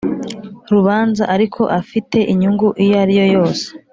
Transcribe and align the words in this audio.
Rubanza 0.73 1.23
ariko 1.35 1.61
afite 1.79 2.17
inyungu 2.31 2.67
iyo 2.83 2.95
ari 3.03 3.13
yo 3.19 3.25
yose 3.35 3.65